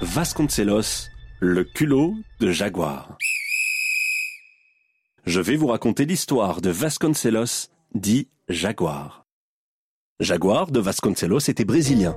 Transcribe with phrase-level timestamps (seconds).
[0.00, 1.10] Vasconcelos,
[1.40, 3.18] le culot de Jaguar.
[5.26, 9.26] Je vais vous raconter l'histoire de Vasconcelos, dit Jaguar.
[10.18, 12.16] Jaguar de Vasconcelos était brésilien.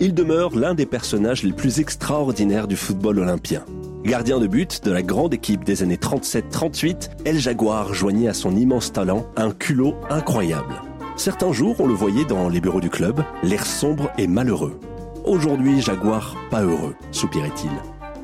[0.00, 3.64] Il demeure l'un des personnages les plus extraordinaires du football olympien.
[4.04, 8.54] Gardien de but de la grande équipe des années 37-38, El Jaguar joignait à son
[8.54, 10.89] immense talent un culot incroyable.
[11.20, 14.80] Certains jours, on le voyait dans les bureaux du club, l'air sombre et malheureux.
[15.26, 17.68] Aujourd'hui, Jaguar pas heureux, soupirait-il.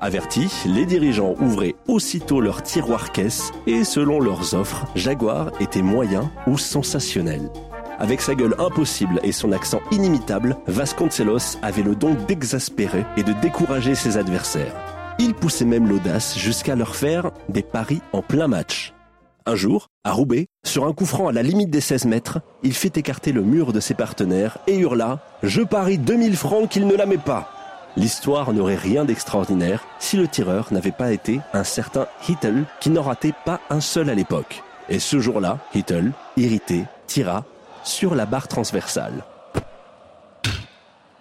[0.00, 6.32] Avertis, les dirigeants ouvraient aussitôt leurs tiroirs caisses et selon leurs offres, Jaguar était moyen
[6.48, 7.48] ou sensationnel.
[8.00, 13.34] Avec sa gueule impossible et son accent inimitable, Vasconcelos avait le don d'exaspérer et de
[13.34, 14.74] décourager ses adversaires.
[15.20, 18.94] Il poussait même l'audace jusqu'à leur faire des paris en plein match.
[19.46, 22.74] Un jour, à Roubaix, sur un coup franc à la limite des 16 mètres, il
[22.74, 26.94] fit écarter le mur de ses partenaires et hurla⁇ Je parie 2000 francs qu'il ne
[26.94, 27.50] la met pas!⁇
[28.00, 33.02] L'histoire n'aurait rien d'extraordinaire si le tireur n'avait pas été un certain Hittel qui n'en
[33.02, 34.62] ratait pas un seul à l'époque.
[34.90, 37.44] Et ce jour-là, Hittel, irrité, tira
[37.82, 39.24] sur la barre transversale.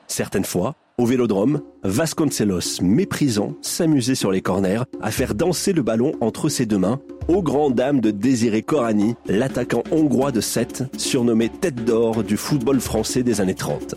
[0.08, 6.12] Certaines fois, au vélodrome, Vasconcelos, méprisant, s'amusait sur les corners à faire danser le ballon
[6.20, 11.48] entre ses deux mains, aux grandes dames de Désiré Corani, l'attaquant hongrois de 7, surnommé
[11.48, 13.96] tête d'or du football français des années 30.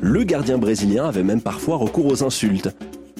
[0.00, 2.74] Le gardien brésilien avait même parfois recours aux insultes.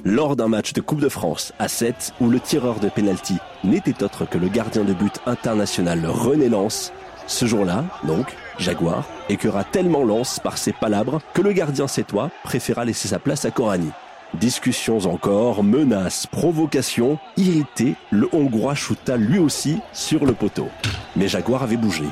[0.04, 4.04] Lors d'un match de Coupe de France à 7, où le tireur de pénalty n'était
[4.04, 6.92] autre que le gardien de but international René Lance,
[7.26, 12.84] ce jour-là, donc, Jaguar écœura tellement Lance par ses palabres que le gardien sétois préféra
[12.84, 13.90] laisser sa place à Corani.
[14.34, 20.68] Discussions encore, menaces, provocations, irrité, le Hongrois shoota lui aussi sur le poteau.
[21.16, 22.04] Mais Jaguar avait bougé.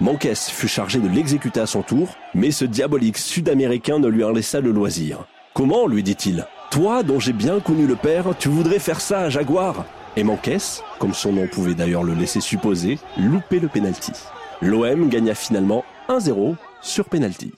[0.00, 4.30] Manques fut chargé de l'exécuter à son tour, mais ce diabolique sud-américain ne lui en
[4.32, 5.24] laissa le loisir.
[5.54, 9.30] Comment lui dit-il Toi, dont j'ai bien connu le père, tu voudrais faire ça à
[9.30, 9.84] Jaguar?
[10.16, 10.50] Et Manques,
[10.98, 14.12] comme son nom pouvait d'ailleurs le laisser supposer, loupait le penalty.
[14.64, 17.52] L'OM gagna finalement 1-0 sur penalty.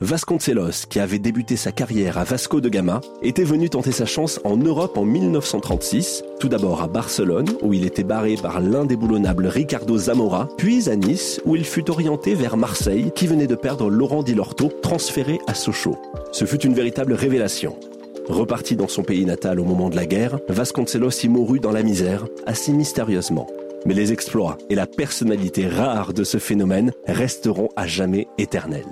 [0.00, 4.38] Vasconcelos, qui avait débuté sa carrière à Vasco de Gama, était venu tenter sa chance
[4.44, 9.98] en Europe en 1936, tout d'abord à Barcelone, où il était barré par l'indéboulonnable Ricardo
[9.98, 14.22] Zamora, puis à Nice, où il fut orienté vers Marseille, qui venait de perdre Laurent
[14.22, 15.98] Di Lorto, transféré à Sochaux.
[16.30, 17.74] Ce fut une véritable révélation.
[18.28, 21.82] Reparti dans son pays natal au moment de la guerre, Vasconcelos y mourut dans la
[21.82, 23.48] misère, assez mystérieusement.
[23.86, 28.84] Mais les exploits et la personnalité rare de ce phénomène resteront à jamais éternels.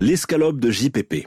[0.00, 1.26] L'escalope de JPP.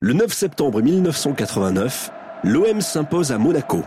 [0.00, 2.10] Le 9 septembre 1989,
[2.44, 3.82] l'OM s'impose à Monaco.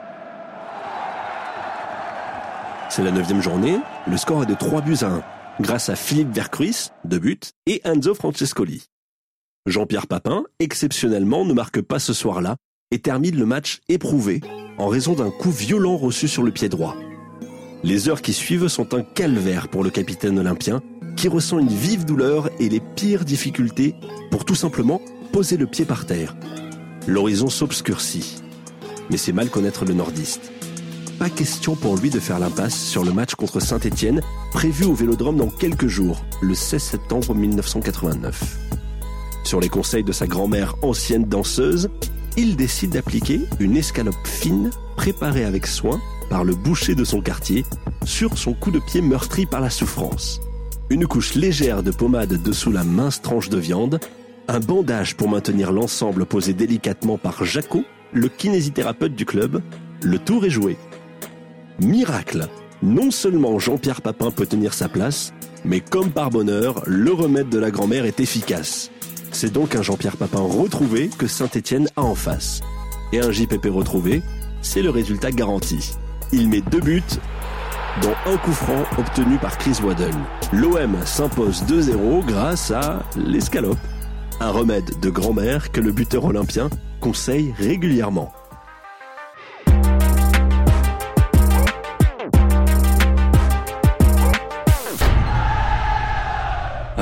[2.89, 5.23] C'est la neuvième journée, le score est de 3 buts à 1,
[5.59, 8.85] grâce à Philippe Vercruis, de but, et Enzo Francescoli.
[9.65, 12.55] Jean-Pierre Papin, exceptionnellement, ne marque pas ce soir-là
[12.91, 14.41] et termine le match éprouvé
[14.77, 16.95] en raison d'un coup violent reçu sur le pied droit.
[17.83, 20.81] Les heures qui suivent sont un calvaire pour le capitaine olympien
[21.17, 23.95] qui ressent une vive douleur et les pires difficultés
[24.31, 25.01] pour tout simplement
[25.31, 26.35] poser le pied par terre.
[27.07, 28.41] L'horizon s'obscurcit.
[29.09, 30.51] Mais c'est mal connaître le nordiste.
[31.21, 35.37] Pas question pour lui de faire l'impasse sur le match contre Saint-Étienne, prévu au Vélodrome
[35.37, 38.57] dans quelques jours, le 16 septembre 1989.
[39.43, 41.91] Sur les conseils de sa grand-mère ancienne danseuse,
[42.37, 46.01] il décide d'appliquer une escalope fine préparée avec soin
[46.31, 47.65] par le boucher de son quartier
[48.03, 50.41] sur son coup de pied meurtri par la souffrance
[50.89, 53.99] une couche légère de pommade dessous la mince tranche de viande,
[54.47, 59.61] un bandage pour maintenir l'ensemble posé délicatement par Jaco, le kinésithérapeute du club,
[60.01, 60.77] le tour est joué.
[61.81, 62.47] Miracle
[62.83, 65.33] Non seulement Jean-Pierre Papin peut tenir sa place,
[65.65, 68.91] mais comme par bonheur, le remède de la grand-mère est efficace.
[69.31, 72.61] C'est donc un Jean-Pierre Papin retrouvé que Saint-Étienne a en face.
[73.13, 74.21] Et un JPP retrouvé,
[74.61, 75.91] c'est le résultat garanti.
[76.31, 77.01] Il met deux buts
[78.03, 80.13] dont un coup franc obtenu par Chris Waddle.
[80.53, 83.79] L'OM s'impose 2-0 grâce à l'escalope,
[84.39, 86.69] un remède de grand-mère que le buteur olympien
[86.99, 88.31] conseille régulièrement.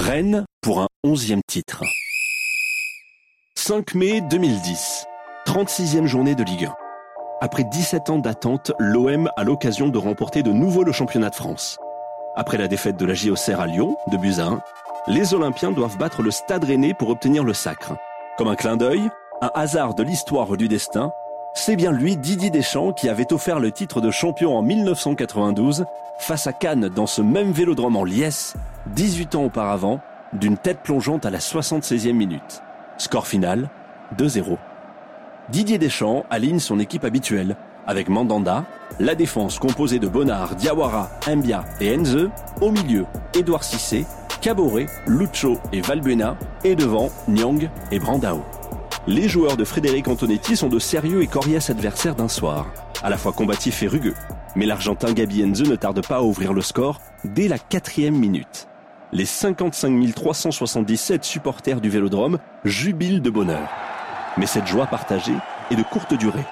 [0.09, 1.83] Rennes pour un onzième titre.
[3.53, 5.05] 5 mai 2010,
[5.45, 6.75] 36e journée de Ligue 1.
[7.41, 11.77] Après 17 ans d'attente, l'OM a l'occasion de remporter de nouveau le championnat de France.
[12.35, 14.61] Après la défaite de la JOCR à Lyon, de buts à 1,
[15.09, 17.93] les Olympiens doivent battre le Stade Rennais pour obtenir le sacre.
[18.35, 19.11] Comme un clin d'œil,
[19.43, 21.11] un hasard de l'histoire du destin,
[21.53, 25.85] c'est bien lui, Didier Deschamps, qui avait offert le titre de champion en 1992
[26.19, 28.55] face à Cannes dans ce même vélodrome en liesse,
[28.87, 29.99] 18 ans auparavant,
[30.33, 32.61] d'une tête plongeante à la 76e minute.
[32.97, 33.69] Score final,
[34.17, 34.57] 2-0.
[35.49, 37.55] Didier Deschamps aligne son équipe habituelle,
[37.87, 38.65] avec Mandanda,
[38.99, 42.29] la défense composée de Bonnard, Diawara, Mbia et Enze,
[42.61, 44.05] au milieu, Édouard Cissé,
[44.41, 48.43] Caboret, Lucho et Valbuena, et devant, Nyang et Brandao.
[49.09, 52.67] Les joueurs de Frédéric Antonetti sont de sérieux et coriaces adversaires d'un soir,
[53.01, 54.13] à la fois combatifs et rugueux.
[54.55, 58.67] Mais l'Argentin Gabi Enze ne tarde pas à ouvrir le score dès la quatrième minute.
[59.11, 63.67] Les 55 377 supporters du Vélodrome jubilent de bonheur.
[64.37, 65.37] Mais cette joie partagée
[65.71, 66.45] est de courte durée.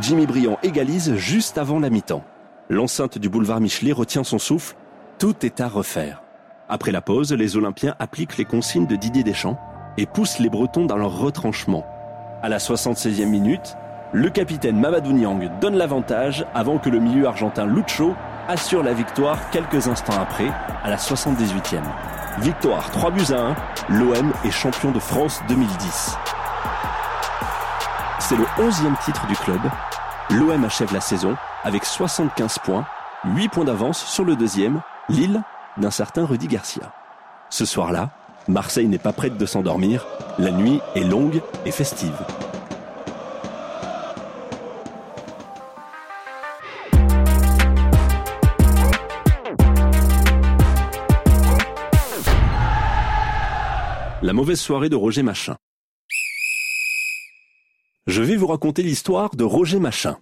[0.00, 2.24] Jimmy Briand égalise juste avant la mi-temps.
[2.70, 4.74] L'enceinte du boulevard Michelet retient son souffle.
[5.18, 6.22] Tout est à refaire.
[6.66, 9.60] Après la pause, les Olympiens appliquent les consignes de Didier Deschamps
[10.00, 11.84] et poussent les Bretons dans leur retranchement.
[12.42, 13.76] À la 76e minute,
[14.12, 18.14] le capitaine Mamadou Niang donne l'avantage avant que le milieu argentin Lucho
[18.48, 20.50] assure la victoire quelques instants après,
[20.82, 21.82] à la 78e.
[22.38, 23.56] Victoire 3 buts à 1,
[23.90, 26.16] l'OM est champion de France 2010.
[28.20, 29.60] C'est le 11e titre du club.
[30.30, 32.86] L'OM achève la saison avec 75 points,
[33.26, 34.80] 8 points d'avance sur le deuxième,
[35.10, 35.42] Lille,
[35.76, 36.90] d'un certain Rudy Garcia.
[37.50, 38.10] Ce soir-là,
[38.50, 42.16] Marseille n'est pas prête de s'endormir, la nuit est longue et festive.
[54.20, 55.56] La mauvaise soirée de Roger Machin.
[58.08, 60.18] Je vais vous raconter l'histoire de Roger Machin.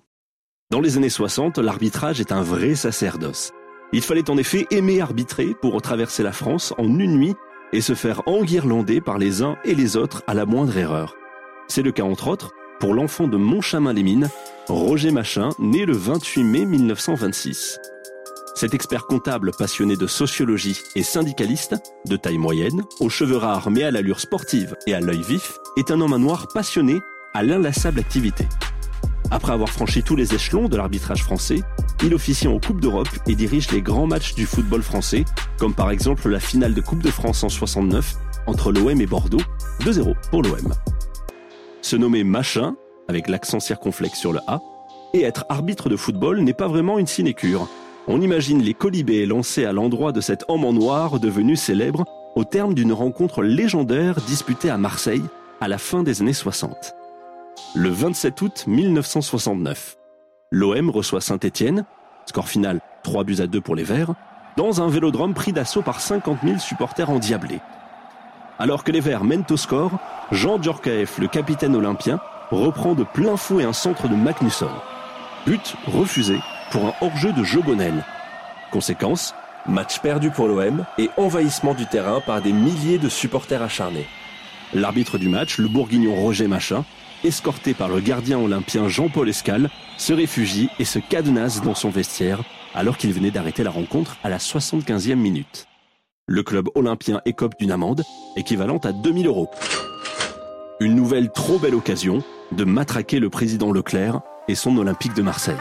[0.70, 3.52] Dans les années 60, l'arbitrage est un vrai sacerdoce.
[3.94, 7.34] Il fallait en effet aimer arbitrer pour traverser la France en une nuit
[7.72, 11.16] et se faire enguirlander par les uns et les autres à la moindre erreur.
[11.68, 14.28] C'est le cas entre autres pour l'enfant de Montchamin-les-Mines,
[14.68, 17.78] Roger Machin, né le 28 mai 1926.
[18.54, 21.76] Cet expert comptable passionné de sociologie et syndicaliste,
[22.06, 25.90] de taille moyenne, aux cheveux rares mais à l'allure sportive et à l'œil vif, est
[25.90, 27.00] un homme à noir passionné
[27.34, 28.48] à l'inlassable activité.
[29.30, 31.62] Après avoir franchi tous les échelons de l'arbitrage français,
[32.02, 35.24] il officie en Coupe d'Europe et dirige les grands matchs du football français,
[35.58, 38.14] comme par exemple la finale de Coupe de France en 69
[38.46, 39.42] entre l'OM et Bordeaux,
[39.80, 40.74] 2-0 pour l'OM.
[41.82, 42.76] Se nommer machin,
[43.08, 44.60] avec l'accent circonflexe sur le A,
[45.14, 47.68] et être arbitre de football n'est pas vraiment une sinécure.
[48.06, 52.04] On imagine les colibés lancés à l'endroit de cet homme en noir devenu célèbre
[52.36, 55.24] au terme d'une rencontre légendaire disputée à Marseille
[55.60, 56.94] à la fin des années 60
[57.74, 59.96] le 27 août 1969.
[60.50, 61.84] L'OM reçoit Saint-Étienne,
[62.26, 64.14] score final 3 buts à 2 pour les Verts,
[64.58, 67.60] dans un vélodrome pris d'assaut par 50 000 supporters endiablés.
[68.58, 69.92] Alors que les Verts mènent au score,
[70.32, 72.18] Jean Djorkaeff, le capitaine olympien,
[72.50, 74.70] reprend de plein fouet un centre de Magnusson.
[75.46, 76.40] But refusé
[76.72, 78.04] pour un hors-jeu de Jobonel.
[78.72, 79.32] Conséquence,
[79.68, 84.08] match perdu pour l'OM et envahissement du terrain par des milliers de supporters acharnés.
[84.74, 86.84] L'arbitre du match, le bourguignon Roger Machin,
[87.22, 92.40] escorté par le gardien olympien Jean-Paul Escal, se réfugie et se cadenasse dans son vestiaire
[92.74, 95.66] alors qu'il venait d'arrêter la rencontre à la 75e minute.
[96.26, 98.04] Le club olympien écope d'une amende
[98.36, 99.50] équivalente à 2000 euros.
[100.80, 102.22] Une nouvelle trop belle occasion
[102.52, 105.56] de matraquer le président Leclerc et son Olympique de Marseille.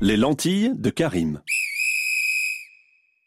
[0.00, 1.40] Les lentilles de Karim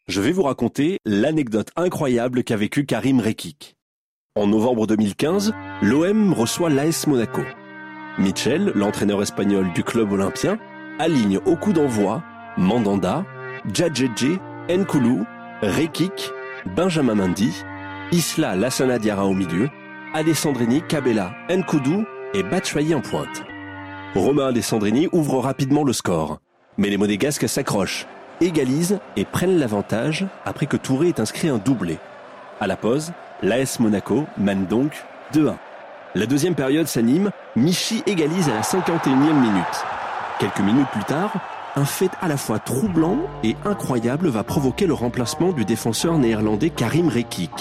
[0.07, 3.74] je vais vous raconter l'anecdote incroyable qu'a vécu Karim Rekik.
[4.37, 7.39] En novembre 2015, l'OM reçoit l'AS Monaco.
[8.19, 10.57] Mitchell, l'entraîneur espagnol du club olympien,
[10.99, 12.21] aligne au coup d'envoi
[12.57, 13.23] Mandanda,
[13.71, 14.37] Djadjedje,
[14.69, 15.25] Nkoulou,
[15.61, 16.33] Rekik,
[16.75, 17.63] Benjamin Mendy,
[18.11, 19.69] Isla Lassana Diarra au milieu,
[20.13, 23.41] Alessandrini, Cabella, Nkoudou et Batshuayi en pointe.
[24.15, 26.41] Romain Alessandrini ouvre rapidement le score,
[26.77, 28.05] mais les Monégasques s'accrochent
[28.41, 31.99] égalisent et prennent l'avantage après que Touré ait inscrit un doublé.
[32.59, 35.55] À la pause, l'AS Monaco mène donc 2-1.
[36.15, 39.85] La deuxième période s'anime, Michi égalise à la 51e minute.
[40.39, 41.33] Quelques minutes plus tard,
[41.75, 46.69] un fait à la fois troublant et incroyable va provoquer le remplacement du défenseur néerlandais
[46.69, 47.51] Karim Rekik.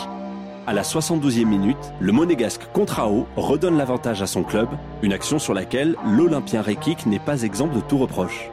[0.67, 4.69] À la 72e minute, le monégasque Contrao redonne l'avantage à son club,
[5.03, 8.51] une action sur laquelle l'Olympien Rekik n'est pas exempt de tout reproche.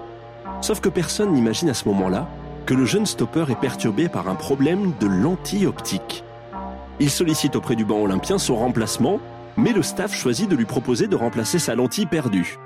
[0.62, 2.28] Sauf que personne n'imagine à ce moment-là
[2.66, 6.24] que le jeune stopper est perturbé par un problème de lentille optique.
[7.02, 9.20] Il sollicite auprès du banc olympien son remplacement,
[9.58, 12.60] mais le staff choisit de lui proposer de remplacer sa lentille perdue.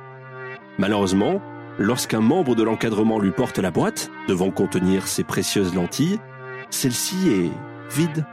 [0.77, 1.41] Malheureusement,
[1.79, 6.19] lorsqu'un membre de l'encadrement lui porte la boîte, devant contenir ses précieuses lentilles,
[6.69, 8.25] celle-ci est vide.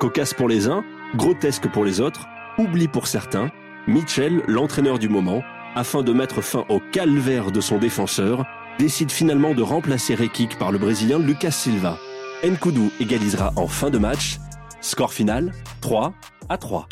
[0.00, 0.82] Cocasse pour les uns,
[1.14, 2.26] grotesque pour les autres,
[2.56, 3.50] oubli pour certains,
[3.86, 5.42] Mitchell, l'entraîneur du moment,
[5.74, 8.46] afin de mettre fin au calvaire de son défenseur,
[8.78, 11.98] décide finalement de remplacer Rekik par le Brésilien Lucas Silva.
[12.42, 14.38] Nkoudou égalisera en fin de match.
[14.82, 16.12] Score final 3
[16.48, 16.88] à 3.